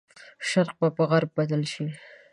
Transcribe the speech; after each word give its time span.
شرق 0.49 0.75
به 0.81 0.87
په 0.97 1.03
غرب 1.09 1.29
بدل 1.39 1.61
شي. 1.73 1.87